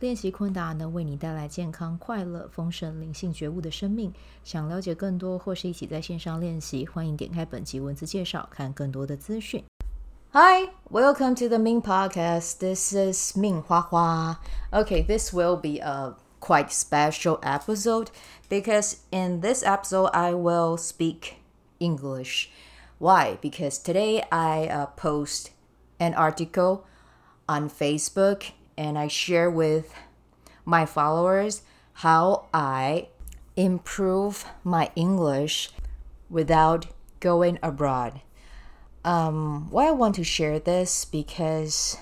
[0.00, 4.12] 练习昆达能为你带来健康、快乐、丰盛、灵性觉悟的生命。
[4.42, 9.64] 想了解更多，或是一起在线上练习，欢迎点开本集文字介绍，看更多的资讯。
[10.32, 12.58] Hi, welcome to the Min Podcast.
[12.58, 14.38] This is Min Hua Hua.
[14.72, 18.08] Okay, this will be a quite special episode
[18.48, 21.36] because in this episode I will speak
[21.78, 22.48] English.
[22.98, 23.38] Why?
[23.40, 25.52] Because today I uh, post
[26.00, 26.84] an article
[27.48, 29.94] on Facebook and I share with
[30.64, 31.62] my followers
[31.94, 33.08] how I
[33.56, 35.70] improve my English
[36.28, 36.86] without
[37.20, 38.20] going abroad.
[39.04, 41.98] Um, why I want to share this because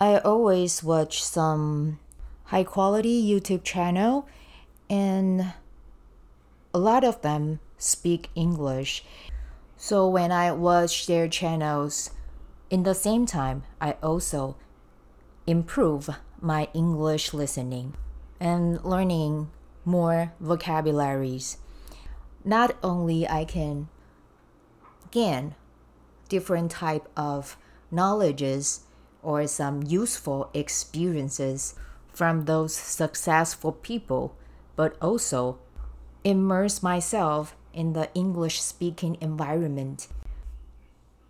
[0.00, 1.98] I always watch some
[2.44, 4.26] high quality YouTube channel
[4.90, 5.52] and
[6.72, 9.04] a lot of them speak English.
[9.76, 12.10] So when I watch their channels
[12.70, 14.56] in the same time, I also
[15.46, 17.94] improve my English listening
[18.40, 19.50] and learning
[19.84, 21.58] more vocabularies.
[22.44, 23.88] Not only I can
[25.10, 25.54] gain
[26.28, 27.56] different type of
[27.90, 28.80] knowledges
[29.22, 31.74] or some useful experiences
[32.12, 34.36] from those successful people,
[34.76, 35.58] but also
[36.22, 40.08] immerse myself in the English speaking environment.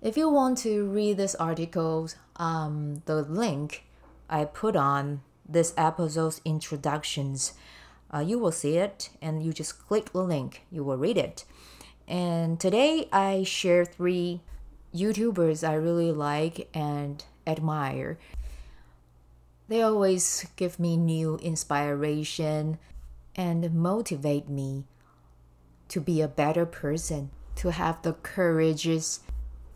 [0.00, 3.84] If you want to read this article, um, the link
[4.30, 7.52] I put on this episode's introductions.
[8.14, 11.44] Uh, you will see it and you just click the link, you will read it.
[12.06, 14.40] And today I share three
[14.94, 18.18] YouTubers I really like and admire.
[19.68, 22.78] They always give me new inspiration
[23.36, 24.84] and motivate me
[25.88, 28.88] to be a better person, to have the courage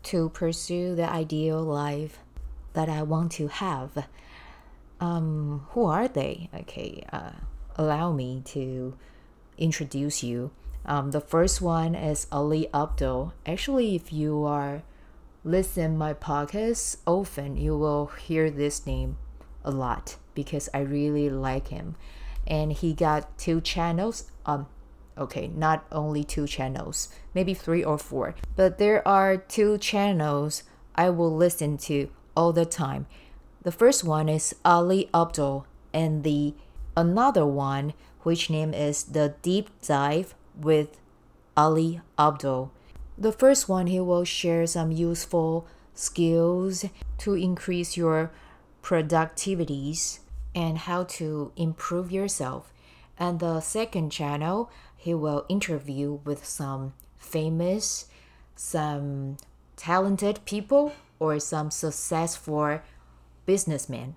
[0.03, 2.19] to pursue the ideal life
[2.73, 4.05] that I want to have
[4.99, 6.49] um, who are they?
[6.53, 7.31] Okay, uh,
[7.75, 8.97] allow me to
[9.57, 10.51] introduce you.
[10.85, 13.33] Um, the first one is Ali Abdaal.
[13.45, 14.83] Actually, if you are
[15.43, 19.17] listen my podcast often, you will hear this name
[19.63, 21.95] a lot because I really like him.
[22.47, 24.29] And he got two channels.
[24.45, 24.67] Um,
[25.17, 30.63] okay, not only two channels, maybe three or four, but there are two channels
[30.93, 33.07] I will listen to all the time.
[33.65, 36.53] The first one is Ali Abdaal, and the
[36.95, 40.99] another one, which name is the Deep Dive with
[41.57, 42.69] Ali Abdaal.
[43.17, 45.65] The first one, he will share some useful
[45.95, 46.85] skills
[47.17, 48.29] to increase your
[48.83, 50.19] productivities
[50.53, 52.71] and how to improve yourself.
[53.17, 58.05] And the second channel, he will interview with some famous,
[58.55, 59.37] some
[59.75, 62.81] talented people or some successful
[63.45, 64.15] businessmen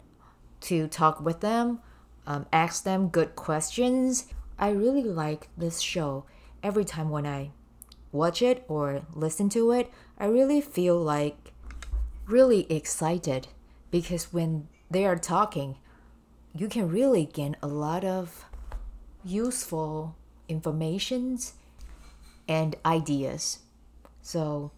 [0.63, 1.81] to talk with them,
[2.27, 4.27] um, ask them good questions.
[4.59, 6.25] I really like this show.
[6.63, 7.51] Every time when I
[8.13, 11.53] watch it or listen to it, I really feel like
[12.27, 13.49] really excited
[13.91, 15.77] because when they are talking,
[16.55, 18.45] you can really gain a lot of
[19.25, 20.17] useful
[20.49, 21.55] informations
[22.49, 23.61] and ideas.
[24.23, 24.73] So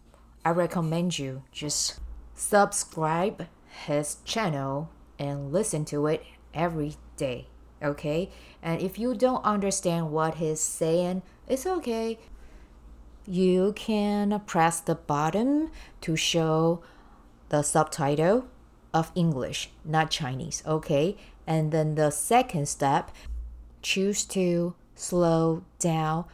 [0.45, 2.01] I recommend you just
[2.35, 3.47] subscribe
[3.87, 7.47] his channel and listen to it every day.
[7.83, 8.31] Okay?
[8.63, 12.19] And if you don't understand what he's saying, it's okay.
[13.27, 15.71] You can press the button
[16.03, 16.83] to show
[17.49, 18.49] the subtitle
[18.93, 21.17] of English, not Chinese, okay?
[21.47, 23.11] And then the second step,
[23.83, 26.25] choose to slow down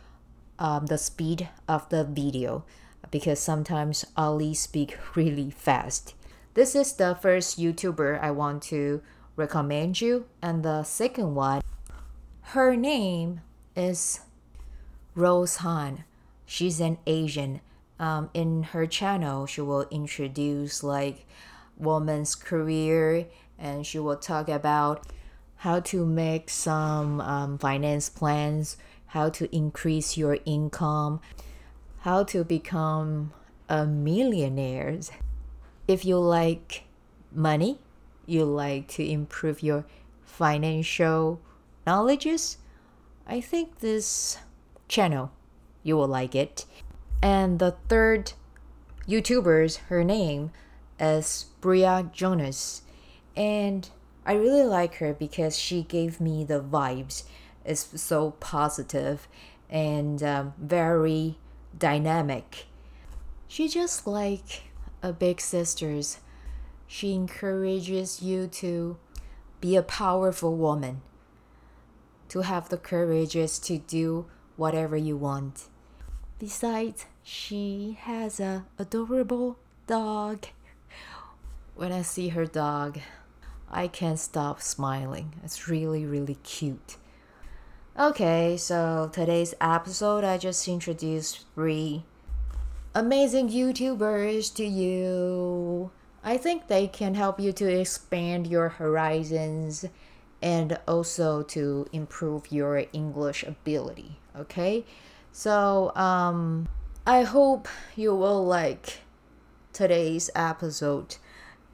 [0.59, 2.65] um, the speed of the video
[3.11, 6.15] because sometimes Ali speak really fast.
[6.57, 9.03] This is the first YouTuber I want to
[9.37, 10.25] recommend you.
[10.41, 11.61] And the second one,
[12.57, 13.43] her name
[13.77, 14.21] is
[15.15, 16.05] Rose Han.
[16.47, 17.61] She's an Asian.
[18.01, 21.27] Um, in her channel, she will introduce like
[21.77, 23.27] woman's career
[23.59, 25.07] and she will talk about
[25.57, 28.79] how to make some um, finance plans,
[29.09, 31.21] how to increase your income,
[31.99, 33.35] how to become
[33.69, 34.99] a millionaire
[35.89, 36.85] if you like
[37.33, 37.79] money,
[38.27, 39.85] you like to improve your
[40.25, 41.41] financial
[41.87, 42.59] knowledges,
[43.27, 44.39] I think this
[44.89, 45.33] channel
[45.83, 46.65] you will like it.
[47.23, 48.33] And the third
[49.09, 50.51] YouTuber, her name
[50.99, 52.83] is Bria Jonas.
[53.37, 53.89] And
[54.25, 57.23] I really like her because she gave me the vibes.
[57.65, 59.29] It's so positive
[59.71, 61.39] and um, very
[61.79, 62.67] dynamic.
[63.47, 64.63] She just like
[65.03, 66.21] a big sisters.
[66.87, 68.97] She encourages you to
[69.61, 71.03] be a powerful woman,
[72.29, 74.27] to have the courage to do
[74.57, 75.69] whatever you want.
[76.39, 80.47] Besides, she has a adorable dog.
[81.75, 83.01] When I see her dog,
[83.71, 85.35] I can't stop smiling.
[85.43, 86.97] It's really, really cute.
[87.99, 92.05] Okay, so today's episode, I just introduced three
[92.97, 95.91] amazing YouTubers to you.
[96.25, 99.85] I think they can help you to expand your horizons
[100.41, 104.17] and also to improve your English ability.
[104.35, 104.87] Okay,
[105.31, 106.69] so um,
[107.07, 109.01] I hope you will like
[109.75, 111.17] today's episode.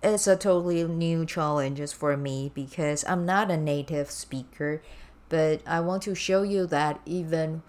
[0.02, 4.82] It's a totally new challenge for me because I'm not a native speaker
[5.28, 7.62] but I want to show you that even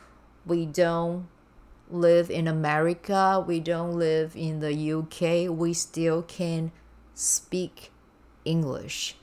[0.46, 1.28] we don't
[1.94, 6.72] live in America, we don't live in the UK, we still can
[7.14, 7.92] speak
[8.44, 9.16] English.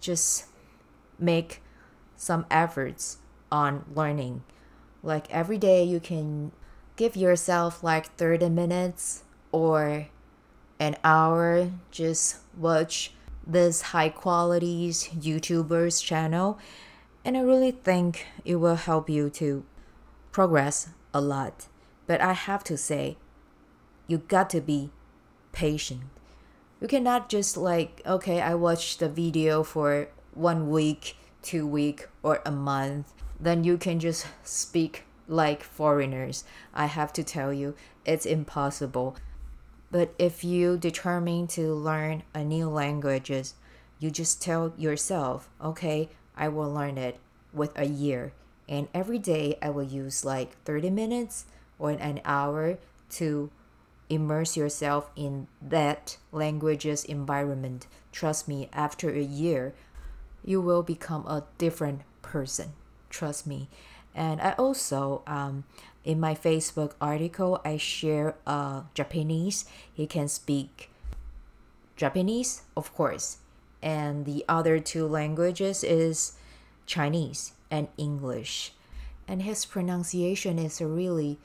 [0.00, 0.46] Just
[1.18, 1.62] make
[2.16, 3.18] some efforts
[3.50, 4.42] on learning.
[5.02, 6.52] Like every day, you can
[6.96, 10.08] give yourself like 30 minutes or
[10.78, 13.12] an hour, just watch
[13.46, 16.58] this high qualities YouTubers channel
[17.26, 19.64] and I really think it will help you to
[20.30, 21.66] progress a lot.
[22.06, 23.16] But I have to say,
[24.06, 24.90] you got to be
[25.52, 26.02] patient.
[26.80, 32.42] You cannot just like, okay, I watched the video for one week, two week, or
[32.44, 33.12] a month.
[33.40, 36.44] Then you can just speak like foreigners.
[36.74, 37.74] I have to tell you,
[38.04, 39.16] it's impossible.
[39.90, 43.54] But if you determine to learn a new languages,
[43.98, 47.18] you just tell yourself, okay, I will learn it
[47.52, 48.32] with a year.
[48.68, 51.46] And every day I will use like 30 minutes
[51.78, 52.78] or an hour
[53.10, 53.50] to
[54.08, 57.86] immerse yourself in that language's environment.
[58.12, 59.74] Trust me, after a year,
[60.44, 62.72] you will become a different person.
[63.10, 63.68] Trust me.
[64.14, 65.64] And I also, um,
[66.04, 69.66] in my Facebook article, I share uh, Japanese.
[69.92, 70.90] He can speak
[71.96, 73.38] Japanese, of course.
[73.82, 76.32] And the other two languages is
[76.86, 78.72] Chinese and English.
[79.28, 81.38] And his pronunciation is really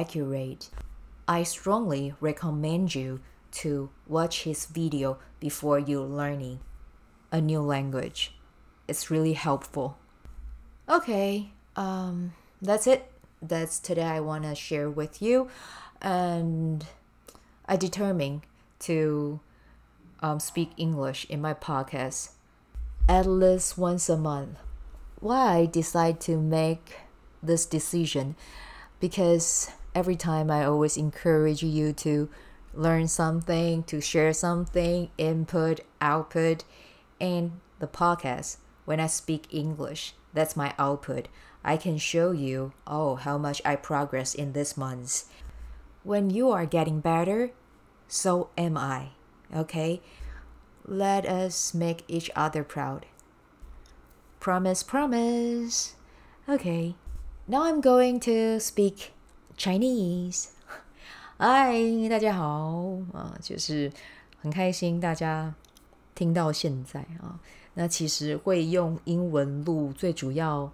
[0.00, 0.68] accurate.
[1.28, 3.20] I strongly recommend you
[3.62, 6.60] to watch his video before you learning
[7.32, 8.34] a new language.
[8.86, 9.98] It's really helpful.
[10.88, 12.32] Okay, um,
[12.62, 13.10] that's it.
[13.42, 15.48] That's today I want to share with you.
[16.00, 16.86] And
[17.66, 18.42] I determined
[18.80, 19.40] to
[20.20, 22.30] um, speak English in my podcast
[23.08, 24.58] at least once a month
[25.20, 26.94] why I decide to make
[27.42, 28.36] this decision
[29.00, 32.28] because every time I always encourage you to
[32.74, 36.64] learn something, to share something, input, output,
[37.18, 38.58] and the podcast.
[38.84, 41.28] When I speak English, that's my output.
[41.64, 45.24] I can show you, oh, how much I progress in this month.
[46.04, 47.52] When you are getting better,
[48.06, 49.12] so am I.
[49.56, 50.02] Okay?
[50.84, 53.06] Let us make each other proud.
[54.40, 55.94] Promise, promise.
[56.46, 56.96] Okay.
[57.48, 59.12] Now I'm going to speak
[59.56, 60.48] Chinese.
[61.38, 61.72] 嗨，
[62.10, 63.90] 大家好啊，就是
[64.40, 65.54] 很开心大家
[66.14, 67.40] 听到现在啊。
[67.74, 70.70] 那其实会用英文录，最主要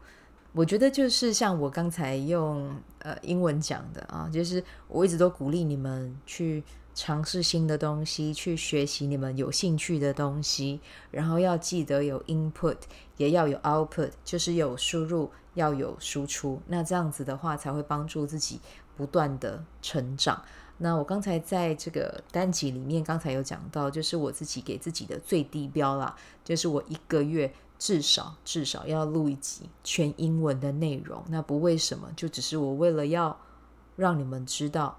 [0.53, 6.63] 我觉得就是像我刚才用呃英文讲的啊，就是我一直都鼓励你们去。
[6.95, 10.79] 尝试新的东西，去学习你们有兴趣的东西，
[11.11, 12.77] 然后要记得有 input，
[13.17, 16.61] 也要有 output，就是有输入，要有输出。
[16.67, 18.61] 那这样子的话，才会帮助自己
[18.95, 20.43] 不断的成长。
[20.77, 27.51] 那我刚才在这个单集里面，刚才有讲到，就是我自己给自己的最低标啦，就是我一个月
[27.83, 31.21] 至少至少要录一集全英文的内容。
[31.29, 33.37] 那不为什么，就只是我为了要
[33.97, 34.97] 让你们知道。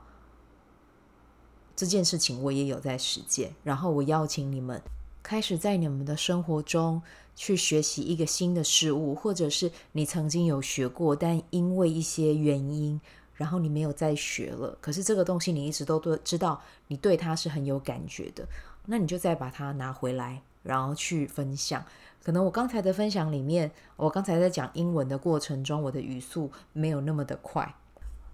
[1.77, 4.81] 这件事情我也有在实践，然后我邀请你们
[5.23, 7.01] 开始在你们的生活中
[7.37, 12.99] 去学习一个新的事物，或者是你曾经有学过，但因为一些原因，
[13.33, 14.77] 然后你没有再学了。
[14.81, 18.45] 可是这个东西你一直都对知道，你对它是很有感觉的，
[18.85, 21.85] 那你就再把它拿回来，然后去分享。
[22.23, 27.75] 可能我刚才的分享里面，我刚才在讲英文的过程中，我的语速没有那么的快。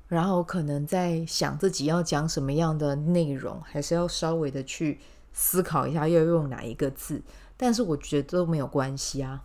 [0.08, 5.00] 然后可能在想自己要讲什么样的内容，还是要稍微的去
[5.34, 7.22] 思考一下要用哪一个字。
[7.56, 9.44] 但是我觉得都没有关系啊，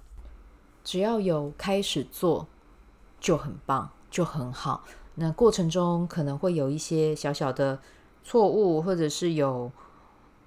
[0.83, 2.47] 只要有开始做
[3.21, 4.85] 就很棒，就很好。
[5.17, 7.79] 那过程中可能会有一些小小的
[8.23, 9.71] 错误，或者是有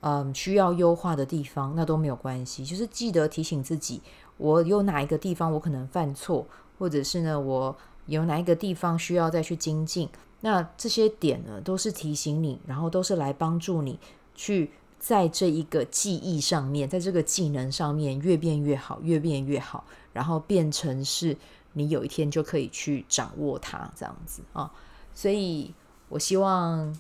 [0.02, 2.66] 嗯需要优化的地方，那都没有关系。
[2.66, 4.02] 就是记得提醒自己，
[4.38, 6.46] 我有哪一个地方我可能犯错，
[6.78, 7.76] 或者是呢我。
[8.08, 10.08] 有哪一个地方需要再去精进？
[10.40, 14.00] 那这些点呢，都是提醒你，然后都是来帮助你
[14.34, 21.36] 去在这一个记忆上面，在这个技能上面越变越好，越变越好，然后变成是
[21.74, 24.72] 你有一天就可以去掌握它这样子啊。
[25.14, 25.74] 所以
[26.08, 26.98] 我希望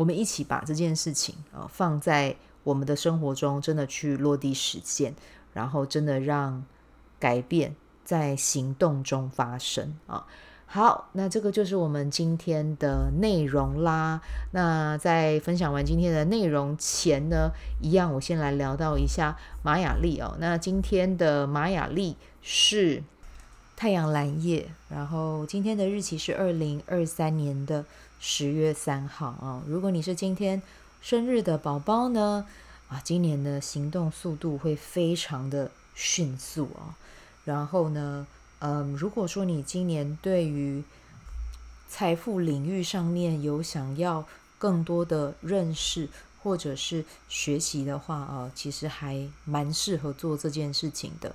[0.00, 5.14] 我们一起把这件事情啊放在我们的生活中，真的去落地实践，
[5.52, 6.64] 然后真的让
[7.18, 7.76] 改变。
[8.02, 10.26] 在行动中发生啊！
[10.66, 14.20] 好，那这个就是我们今天的内容啦。
[14.50, 20.36] 那在分享完今天的内容前呢，一样我先来聊到一下玛雅历哦。
[20.40, 23.04] 那今天的玛雅历是
[23.76, 27.84] 太阳蓝夜，然后今天的日期是二零二三年的
[28.20, 29.62] 十月三号啊。
[29.66, 30.62] 如果你是今天
[31.00, 32.46] 生日的宝宝呢，
[32.88, 36.94] 啊，今年的行动速度会非常的迅速啊。
[37.44, 38.26] 然后呢，
[38.58, 40.84] 嗯，如果说你今年对于
[41.88, 44.24] 财富领域上面有想要
[44.58, 46.08] 更多的认识
[46.42, 51.34] 或者是学习的话啊，其实还蛮适合做这件事情的。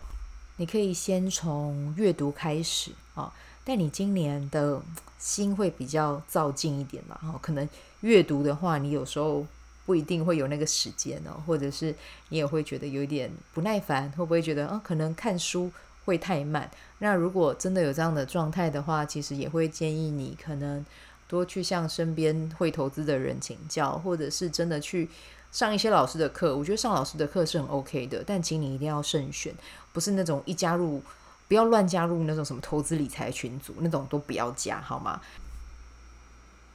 [0.58, 3.34] 你可以先从阅读开始啊，
[3.66, 4.82] 但你今年的
[5.20, 7.68] 心会比较躁进一点嘛，哈，可能
[8.00, 9.46] 阅读的话，你有时候
[9.86, 11.94] 不一定会有那个时间哦，或者是
[12.30, 15.70] 你也会觉得有一点不耐烦，会不会觉得啊，可能看书。
[16.06, 16.70] 会太慢。
[17.00, 20.86] 那如果真的有这样的状态的话，其实也会建议你可能
[21.28, 25.10] 多去向身边会投资的人请教，或者是真的去
[25.52, 26.56] 上一些老师的课。
[26.56, 29.52] 我觉得上老师的课是很 OK 的，但请你一定要慎选，
[29.94, 31.02] 不是那种一加入
[31.48, 35.22] 不要乱加入那种什么投资理财群组，那种都不要加，好吗？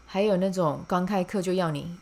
[0.06, 1.96] 还有那种刚开课就要你。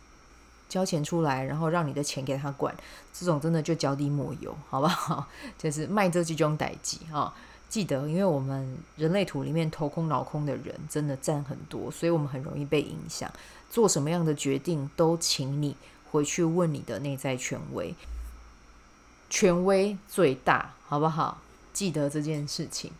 [0.68, 2.76] 交钱出来，然后让你的钱给他管，
[3.10, 5.26] 这种真的就脚底抹油，好不好？
[5.56, 7.34] 就是卖这几种代际啊！
[7.70, 13.32] 记得，因为我们人类图里面头空脑空的人真的占很多，所以我们很容易被影响。
[13.70, 15.74] 做什么样的决定，都请你
[16.10, 17.94] 回去问你的内在权威，
[19.30, 21.38] 权威最大，好不好？
[21.78, 22.90] 记得这件事情，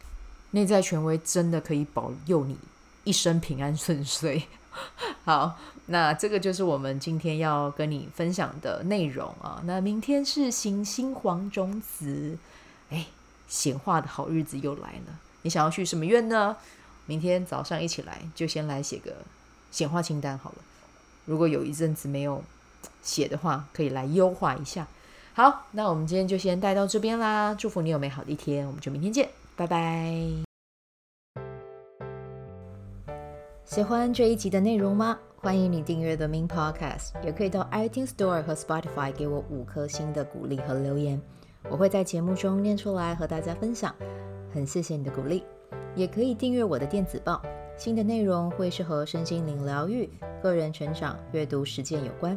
[0.52, 2.56] 内在权威真的可以保佑你
[3.02, 4.44] 一生平安顺遂。
[5.26, 9.60] 好，那这个就是我们今天要跟你分享的内容啊。
[9.64, 12.38] 那明天是行星黄种子，
[12.90, 13.06] 哎，
[13.48, 15.18] 显化的好日子又来了。
[15.42, 16.56] 你想要许什么愿呢？
[17.06, 19.16] 明天早上一起来，就先来写个
[19.72, 20.58] 显化清单好了。
[21.24, 22.44] 如果有一阵子没有
[23.02, 24.86] 写的话，可以来优化一下。
[25.38, 27.54] 好，那我们今天就先带到这边啦。
[27.54, 30.12] 祝福你有美好的一天，我们就明天见，拜拜。
[33.64, 35.16] 喜欢这一集的内容吗？
[35.36, 41.22] 欢迎你订阅 The Main Podcast，也可以到 iTunes Store 和 Spotify 给我五颗星的鼓励和留言，
[41.70, 43.94] 我会在节目中念出来和大家分享。
[44.52, 45.44] 很谢谢你的鼓励，
[45.94, 47.40] 也可以订阅我的电子报，
[47.76, 50.10] 新的内容会是和身心灵疗愈、
[50.42, 52.36] 个人成长、阅读实践有关。